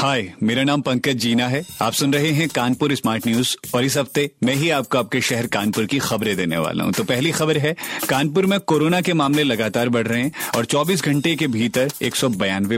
हाय 0.00 0.22
मेरा 0.42 0.62
नाम 0.64 0.80
पंकज 0.80 1.16
जीना 1.16 1.46
है। 1.48 1.62
आप 1.82 1.92
सुन 1.92 2.12
रहे 2.14 2.28
हैं 2.32 2.48
कानपुर 2.48 2.94
स्मार्ट 2.94 3.26
न्यूज़ 3.26 3.54
और 3.74 3.84
इस 3.84 3.96
हफ़्ते 3.96 4.30
मैं 4.44 4.54
ही 4.54 4.68
आपको 4.70 4.98
आपके 4.98 5.20
शहर 5.20 5.46
कानपुर 5.46 5.86
की 5.86 5.98
खबरें 5.98 6.36
देने 6.36 6.58
वाला 6.58 6.84
हूँ। 6.84 6.92
तो 6.92 7.04
पहली 7.04 7.32
खबर 7.32 7.58
है, 7.58 7.74
कानपुर 8.08 8.46
में 8.46 8.58
कोरोना 8.60 9.00
के 9.00 9.12
मामले 9.12 9.42
लगातार 9.42 9.88
बढ़ 9.88 10.06
रहे 10.06 10.22
हैं 10.22 10.32
और 10.56 10.64
24 10.64 11.04
घंटे 11.04 11.34
के 11.36 11.46
भीतर 11.46 11.90
एक 12.02 12.14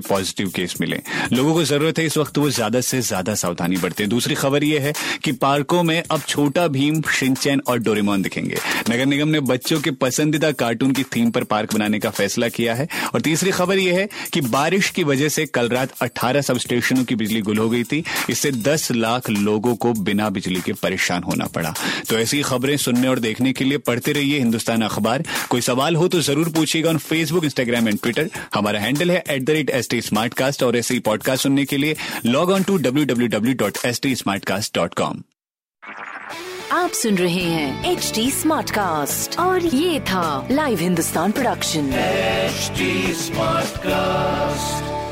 पॉजिटिव 0.08 0.48
केस 0.48 0.74
मिले। 0.80 0.98
लोगों 1.32 1.54
को 1.54 1.64
ज़रूरत 1.64 1.98
है 1.98 2.06
इस 2.06 2.16
वक्त 2.18 2.38
वो 2.38 2.50
ज़्यादा 2.50 2.80
से 2.80 3.00
ज़्यादा 3.00 3.34
सावधानी 3.34 3.76
बरते। 3.76 4.06
दूसरी 4.06 4.34
खबर 4.34 4.64
यह 4.64 4.82
है 4.82 4.92
कि 5.24 5.32
पार्कों 5.32 5.82
में 5.82 6.02
अब 6.02 6.22
छोटा 6.28 6.66
भीम, 6.68 7.00
शिनचैन 7.12 7.62
और 7.68 7.78
डोरेमोन 7.78 8.22
दिखेंगे। 8.22 8.56
नगर 8.90 9.06
निगम 9.06 9.28
ने 9.28 9.40
बच्चों 9.42 9.80
के 9.80 9.90
पसंदीदा 10.00 10.52
कार्टून 10.56 10.92
की 10.92 11.02
थीम 11.16 11.30
पर 11.30 11.44
पार्क 11.44 11.74
बनाने 11.74 11.98
का 11.98 12.10
फैसला 12.10 12.48
किया 12.48 12.74
है। 12.74 12.88
और 13.14 13.20
तीसरी 13.20 13.50
खबर 13.50 13.78
यह 13.78 13.98
है 13.98 14.08
कि 14.32 14.40
बारिश 14.50 14.90
की 14.90 15.04
वजह 15.04 15.28
से 15.28 15.46
कल 15.46 15.68
रात 15.68 15.94
अट्ठारह 16.02 16.40
सब 16.40 16.58
स्टेशनों 16.58 17.04
की 17.12 17.16
बिजली 17.16 17.40
गुल 17.50 17.58
हो 17.58 17.68
गई 17.70 17.84
थी 17.92 18.02
इससे 18.30 18.52
10 18.66 18.90
लाख 18.92 19.30
लोगों 19.30 19.74
को 19.84 19.92
बिना 20.02 20.28
बिजली 20.30 20.60
के 20.66 20.72
परेशान 20.82 21.22
होना 21.22 21.46
पड़ा। 21.54 21.74
तो 22.08 22.18
ऐसी 22.18 22.42
खबरें 22.42 22.76
सुनने 22.76 23.08
और 23.08 23.18
देखने 23.20 23.52
के 23.52 23.64
लिए 23.64 23.78
पढ़ते 23.88 24.12
रहिए 24.12 24.38
हिंदुस्तान 24.38 24.82
अखबार। 24.82 25.24
कोई 25.50 25.60
सवाल 25.60 25.96
हो 25.96 26.08
तो 26.08 26.20
ज़रूर 26.28 26.48
पूछिएगा 26.54 26.90
on 26.90 26.98
Facebook 27.08 27.44
Instagram 27.44 27.88
and 27.88 27.98
Twitter 28.02 28.30
हमारा 28.54 28.80
हैंडल 28.80 29.10
है 29.10 29.22
at 29.30 29.42
the 29.42 29.50
rate 29.50 29.70
S 29.80 29.88
T 29.90 30.00
smart 30.02 30.34
cast 30.34 30.62
और 30.62 30.76
ऐसे 30.76 30.94
ही 30.94 31.00
पॉडकास्ट 31.10 31.42
सुनने 31.42 31.64
के 31.64 31.76
लिए 31.76 31.96
log 32.26 32.50
on 32.50 32.62
to 32.62 32.76
W 32.86 33.04
W 33.04 33.28
W 33.36 33.54
dot 33.64 33.84
S 33.86 34.00
T 34.02 34.14
smart 34.16 34.44
cast 34.44 34.74
dot 34.74 34.94
com 35.02 35.22
आप 36.72 36.90
सुन 36.94 37.18
रहे 37.18 37.42
हैं 37.44 37.92
एच 37.92 38.12
डी 38.14 38.30
स्मार्ट 38.30 38.70
कास्ट 38.70 39.38
और 39.38 39.66
ये 39.66 40.00
था 40.10 40.24
live 40.50 40.78
Hindustan 40.80 41.32
production 41.32 41.90
HD 42.52 42.88
Smartcast. 43.18 45.11